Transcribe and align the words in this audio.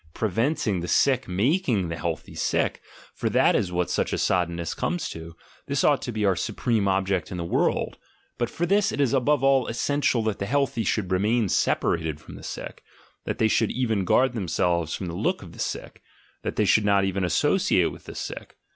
Preventing 0.15 0.79
the 0.79 0.87
sick 0.87 1.27
making 1.27 1.89
the 1.89 1.95
healthy 1.95 2.33
sick— 2.33 2.81
for 3.15 3.29
that 3.29 3.55
is 3.55 3.71
what 3.71 3.91
such 3.91 4.13
a 4.13 4.17
soddenness 4.17 4.73
comes 4.75 5.07
to— 5.09 5.35
this 5.67 5.83
ought 5.83 6.01
to 6.01 6.11
be 6.11 6.25
our 6.25 6.35
supreme 6.35 6.87
object 6.87 7.29
in 7.29 7.37
the 7.37 7.43
world— 7.45 7.99
but 8.39 8.49
for 8.49 8.65
this 8.65 8.91
it 8.91 8.99
is 8.99 9.13
above 9.13 9.43
all 9.43 9.67
essential 9.67 10.23
that 10.23 10.39
the 10.39 10.47
healthy 10.47 10.83
should 10.83 11.11
remain 11.11 11.47
separated 11.49 12.19
from 12.19 12.33
the 12.33 12.41
sick, 12.41 12.81
that 13.25 13.37
they 13.37 13.47
should 13.47 13.69
even 13.69 14.03
guard 14.03 14.33
themselves 14.33 14.95
from 14.95 15.05
the 15.05 15.13
look 15.13 15.43
of 15.43 15.51
the 15.51 15.59
sick, 15.59 16.01
that 16.41 16.55
they 16.55 16.65
should 16.65 16.83
not 16.83 17.03
even 17.05 17.23
associate 17.23 17.91
with 17.91 18.05
the 18.05 18.15
sick. 18.15 18.55